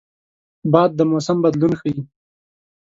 [0.71, 2.01] باد د موسم بدلون ښيي